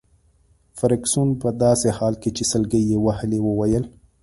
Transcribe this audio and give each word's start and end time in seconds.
فرګوسن 0.77 1.27
په 1.41 1.47
داسي 1.63 1.89
حال 1.97 2.13
کي 2.21 2.29
چي 2.35 2.43
سلګۍ 2.51 2.83
يې 2.91 2.97
وهلې 3.05 3.39
وویل. 3.43 3.83